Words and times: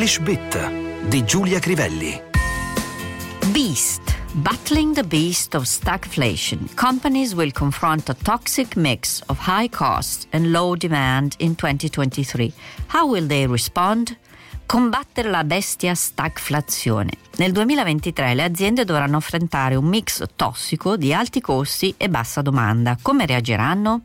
English 0.00 0.20
Bit 0.20 1.08
di 1.10 1.22
Giulia 1.26 1.58
Crivelli. 1.58 2.18
Beast. 3.52 4.00
Battling 4.32 4.94
the 4.94 5.04
beast 5.04 5.54
of 5.54 5.64
stagflation, 5.64 6.74
companies 6.74 7.34
will 7.34 7.50
confront 7.52 8.08
a 8.08 8.14
toxic 8.14 8.76
mix 8.76 9.20
of 9.26 9.36
high 9.40 9.68
costs 9.68 10.26
and 10.30 10.52
low 10.52 10.74
demand 10.74 11.34
in 11.36 11.54
2023. 11.54 12.50
How 12.86 13.06
will 13.06 13.26
they 13.26 13.46
respond? 13.46 14.16
Combattere 14.64 15.28
la 15.28 15.44
bestia 15.44 15.94
stagflazione. 15.94 17.10
Nel 17.36 17.52
2023 17.52 18.32
le 18.32 18.44
aziende 18.44 18.86
dovranno 18.86 19.18
affrontare 19.18 19.74
un 19.74 19.84
mix 19.84 20.24
tossico 20.34 20.96
di 20.96 21.12
alti 21.12 21.42
costi 21.42 21.92
e 21.98 22.08
bassa 22.08 22.40
domanda. 22.40 22.96
Come 23.02 23.26
reagiranno? 23.26 24.02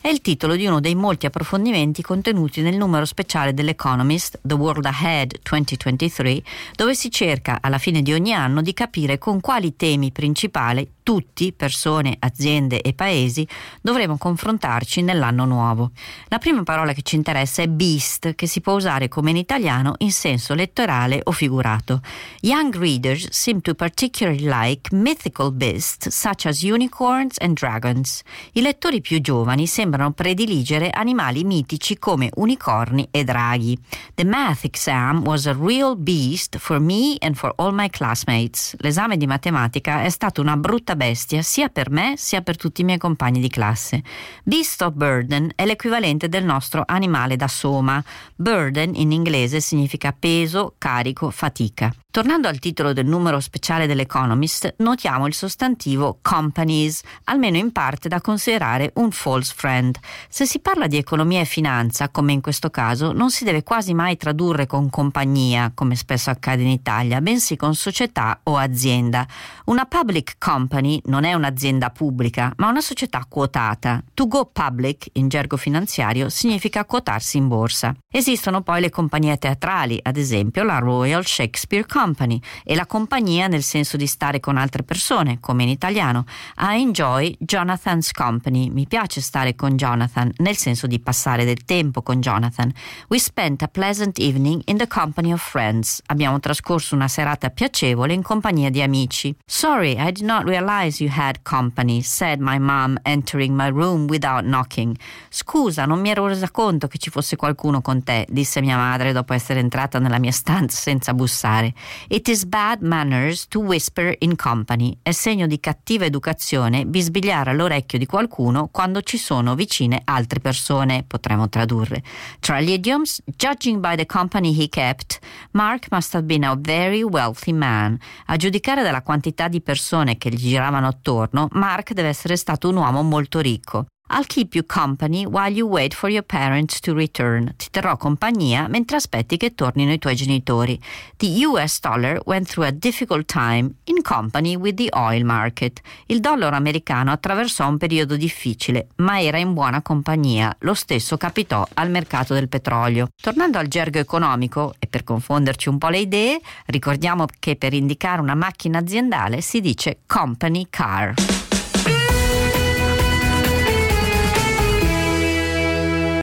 È 0.00 0.06
il 0.06 0.20
titolo 0.20 0.54
di 0.54 0.64
uno 0.64 0.78
dei 0.78 0.94
molti 0.94 1.26
approfondimenti 1.26 2.02
contenuti 2.02 2.62
nel 2.62 2.76
numero 2.76 3.04
speciale 3.04 3.52
dell'Economist 3.52 4.38
The 4.42 4.54
World 4.54 4.84
Ahead 4.84 5.40
2023, 5.42 6.42
dove 6.76 6.94
si 6.94 7.10
cerca 7.10 7.58
alla 7.60 7.78
fine 7.78 8.00
di 8.00 8.12
ogni 8.12 8.32
anno 8.32 8.62
di 8.62 8.72
capire 8.74 9.18
con 9.18 9.40
quali 9.40 9.74
temi 9.74 10.12
principali 10.12 10.88
tutti, 11.08 11.54
persone, 11.54 12.16
aziende 12.18 12.82
e 12.82 12.92
paesi, 12.92 13.48
dovremo 13.80 14.18
confrontarci 14.18 15.00
nell'anno 15.00 15.46
nuovo. 15.46 15.92
La 16.28 16.36
prima 16.36 16.62
parola 16.62 16.92
che 16.92 17.00
ci 17.00 17.16
interessa 17.16 17.62
è 17.62 17.66
beast, 17.66 18.34
che 18.34 18.46
si 18.46 18.60
può 18.60 18.74
usare 18.74 19.08
come 19.08 19.30
in 19.30 19.36
italiano 19.36 19.94
in 19.98 20.12
senso 20.12 20.52
letterale 20.52 21.20
o 21.24 21.32
figurato. 21.32 22.02
Young 22.42 22.76
readers 22.76 23.28
seem 23.30 23.62
to 23.62 23.74
particularly 23.74 24.44
like 24.44 24.94
mythical 24.94 25.50
beasts 25.50 26.08
such 26.08 26.44
as 26.44 26.62
unicorns 26.62 27.36
and 27.40 27.58
dragons. 27.58 28.20
I 28.52 28.60
lettori 28.60 29.00
più 29.00 29.20
giovani 29.22 29.66
sembrano 29.66 29.97
prediligere 30.12 30.90
animali 30.90 31.44
mitici 31.44 31.98
come 31.98 32.30
unicorni 32.36 33.08
e 33.10 33.24
draghi. 33.24 33.78
The 34.14 34.24
math 34.24 34.64
exam 34.64 35.22
was 35.24 35.46
a 35.46 35.56
real 35.58 35.96
beast 35.96 36.58
for 36.58 36.80
me 36.80 37.16
and 37.20 37.34
for 37.34 37.52
all 37.56 37.72
my 37.72 37.88
classmates. 37.90 38.74
L'esame 38.78 39.16
di 39.16 39.26
matematica 39.26 40.02
è 40.02 40.08
stata 40.08 40.40
una 40.40 40.56
brutta 40.56 40.96
bestia 40.96 41.42
sia 41.42 41.68
per 41.68 41.90
me 41.90 42.14
sia 42.16 42.42
per 42.42 42.56
tutti 42.56 42.80
i 42.80 42.84
miei 42.84 42.98
compagni 42.98 43.40
di 43.40 43.48
classe. 43.48 44.02
Beast 44.44 44.82
of 44.82 44.92
burden 44.94 45.50
è 45.54 45.64
l'equivalente 45.64 46.28
del 46.28 46.44
nostro 46.44 46.82
animale 46.86 47.36
da 47.36 47.48
soma. 47.48 48.02
Burden 48.34 48.94
in 48.94 49.12
inglese 49.12 49.60
significa 49.60 50.14
peso, 50.18 50.74
carico, 50.78 51.30
fatica. 51.30 51.92
Tornando 52.10 52.48
al 52.48 52.58
titolo 52.58 52.94
del 52.94 53.04
numero 53.04 53.38
speciale 53.38 53.86
dell'Economist, 53.86 54.76
notiamo 54.78 55.26
il 55.26 55.34
sostantivo 55.34 56.20
companies, 56.22 57.02
almeno 57.24 57.58
in 57.58 57.70
parte 57.70 58.08
da 58.08 58.22
considerare 58.22 58.92
un 58.94 59.10
false 59.10 59.52
friend. 59.54 59.98
Se 60.26 60.46
si 60.46 60.60
parla 60.60 60.86
di 60.86 60.96
economia 60.96 61.40
e 61.40 61.44
finanza, 61.44 62.08
come 62.08 62.32
in 62.32 62.40
questo 62.40 62.70
caso, 62.70 63.12
non 63.12 63.30
si 63.30 63.44
deve 63.44 63.62
quasi 63.62 63.92
mai 63.92 64.16
tradurre 64.16 64.66
con 64.66 64.88
compagnia, 64.88 65.70
come 65.74 65.96
spesso 65.96 66.30
accade 66.30 66.62
in 66.62 66.68
Italia, 66.68 67.20
bensì 67.20 67.56
con 67.56 67.74
società 67.74 68.40
o 68.44 68.56
azienda. 68.56 69.26
Una 69.66 69.84
public 69.84 70.36
company 70.38 71.02
non 71.04 71.24
è 71.24 71.34
un'azienda 71.34 71.90
pubblica, 71.90 72.54
ma 72.56 72.70
una 72.70 72.80
società 72.80 73.26
quotata. 73.28 74.02
To 74.14 74.26
go 74.26 74.46
public, 74.46 75.10
in 75.12 75.28
gergo 75.28 75.58
finanziario, 75.58 76.30
significa 76.30 76.86
quotarsi 76.86 77.36
in 77.36 77.48
borsa. 77.48 77.94
Esistono 78.10 78.62
poi 78.62 78.80
le 78.80 78.88
compagnie 78.88 79.36
teatrali, 79.36 80.00
ad 80.02 80.16
esempio 80.16 80.62
la 80.62 80.78
Royal 80.78 81.26
Shakespeare 81.26 81.84
Company 81.84 81.96
company 81.98 82.40
e 82.62 82.76
la 82.76 82.86
compagnia 82.86 83.48
nel 83.48 83.64
senso 83.64 83.96
di 83.96 84.06
stare 84.06 84.38
con 84.38 84.56
altre 84.56 84.84
persone, 84.84 85.38
come 85.40 85.64
in 85.64 85.68
italiano. 85.68 86.26
I 86.58 86.80
enjoy 86.80 87.34
Jonathan's 87.40 88.12
company. 88.12 88.70
Mi 88.70 88.86
piace 88.86 89.20
stare 89.20 89.56
con 89.56 89.74
Jonathan, 89.74 90.30
nel 90.36 90.56
senso 90.56 90.86
di 90.86 91.00
passare 91.00 91.44
del 91.44 91.64
tempo 91.64 92.02
con 92.02 92.20
Jonathan. 92.20 92.72
We 93.08 93.18
spent 93.18 93.62
a 93.62 93.68
pleasant 93.68 94.18
evening 94.20 94.62
in 94.66 94.76
the 94.76 94.86
company 94.86 95.32
of 95.32 95.42
friends. 95.42 96.00
Abbiamo 96.06 96.38
trascorso 96.38 96.94
una 96.94 97.08
serata 97.08 97.50
piacevole 97.50 98.12
in 98.12 98.22
compagnia 98.22 98.70
di 98.70 98.80
amici. 98.80 99.34
Sorry, 99.44 99.96
I 99.98 100.12
did 100.12 100.24
not 100.24 100.44
realize 100.44 101.02
you 101.02 101.12
had 101.12 101.42
company, 101.42 102.00
said 102.02 102.38
my 102.38 102.58
mom 102.58 102.96
entering 103.02 103.56
my 103.56 103.70
room 103.70 104.06
without 104.08 104.44
knocking. 104.44 104.96
Scusa, 105.28 105.84
non 105.84 106.00
mi 106.00 106.10
ero 106.10 106.28
resa 106.28 106.48
conto 106.50 106.86
che 106.86 106.98
ci 106.98 107.10
fosse 107.10 107.34
qualcuno 107.34 107.80
con 107.80 108.04
te, 108.04 108.24
disse 108.28 108.60
mia 108.60 108.76
madre 108.76 109.12
dopo 109.12 109.32
essere 109.34 109.58
entrata 109.58 109.98
nella 109.98 110.18
mia 110.18 110.32
stanza 110.32 110.76
senza 110.76 111.12
bussare. 111.12 111.74
It 112.08 112.28
is 112.28 112.44
bad 112.44 112.80
manners 112.82 113.46
to 113.48 113.60
whisper 113.60 114.14
in 114.18 114.36
company. 114.36 114.96
È 115.02 115.10
segno 115.12 115.46
di 115.46 115.60
cattiva 115.60 116.04
educazione 116.04 116.86
bisbigliare 116.86 117.50
all'orecchio 117.50 117.98
di 117.98 118.06
qualcuno 118.06 118.68
quando 118.68 119.02
ci 119.02 119.18
sono 119.18 119.54
vicine 119.54 120.02
altre 120.04 120.40
persone, 120.40 121.04
potremmo 121.06 121.48
tradurre. 121.48 122.02
Tra 122.40 122.60
gli 122.60 122.70
idioms, 122.70 123.20
judging 123.24 123.80
by 123.80 123.96
the 123.96 124.06
company 124.06 124.58
he 124.58 124.68
kept, 124.68 125.18
Mark 125.52 125.88
must 125.90 126.14
have 126.14 126.24
been 126.24 126.44
a 126.44 126.56
very 126.58 127.02
wealthy 127.02 127.52
man. 127.52 127.98
A 128.26 128.36
giudicare 128.36 128.82
dalla 128.82 129.02
quantità 129.02 129.48
di 129.48 129.60
persone 129.60 130.16
che 130.18 130.30
gli 130.30 130.36
giravano 130.36 130.86
attorno, 130.86 131.48
Mark 131.52 131.92
deve 131.92 132.08
essere 132.08 132.36
stato 132.36 132.68
un 132.68 132.76
uomo 132.76 133.02
molto 133.02 133.40
ricco. 133.40 133.86
I'll 134.10 134.24
keep 134.26 134.54
you 134.54 134.64
company 134.64 135.26
while 135.26 135.52
you 135.52 135.66
wait 135.66 135.94
for 135.94 136.08
your 136.08 136.22
parents 136.22 136.80
to 136.80 136.94
return. 136.94 137.52
Ti 137.56 137.68
terrò 137.70 137.96
compagnia 137.96 138.66
mentre 138.68 138.96
aspetti 138.96 139.36
che 139.36 139.54
tornino 139.54 139.92
i 139.92 139.98
tuoi 139.98 140.14
genitori. 140.14 140.80
The 141.16 141.44
US 141.44 141.80
dollar 141.80 142.20
went 142.24 142.48
through 142.48 142.66
a 142.66 142.70
difficult 142.70 143.26
time 143.26 143.74
in 143.84 144.02
company 144.02 144.56
with 144.56 144.76
the 144.76 144.88
oil 144.92 145.24
market. 145.24 145.80
Il 146.06 146.20
dollaro 146.20 146.56
americano 146.56 147.10
attraversò 147.10 147.68
un 147.68 147.76
periodo 147.76 148.16
difficile, 148.16 148.88
ma 148.96 149.20
era 149.20 149.38
in 149.38 149.52
buona 149.52 149.82
compagnia. 149.82 150.54
Lo 150.60 150.74
stesso 150.74 151.16
capitò 151.16 151.66
al 151.74 151.90
mercato 151.90 152.34
del 152.34 152.48
petrolio. 152.48 153.08
Tornando 153.20 153.58
al 153.58 153.68
gergo 153.68 153.98
economico, 153.98 154.74
e 154.78 154.86
per 154.86 155.04
confonderci 155.04 155.68
un 155.68 155.78
po' 155.78 155.88
le 155.88 155.98
idee, 155.98 156.40
ricordiamo 156.66 157.26
che 157.38 157.56
per 157.56 157.74
indicare 157.74 158.20
una 158.20 158.34
macchina 158.34 158.78
aziendale 158.78 159.40
si 159.40 159.60
dice 159.60 159.98
company 160.06 160.66
car. 160.70 161.37